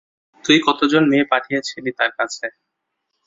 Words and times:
তুই 0.45 0.57
কতজন 0.67 1.03
মেয়ে 1.11 1.29
পাঠিয়েছিলি 1.31 1.91
তার 1.99 2.11
কাছে? 2.17 2.45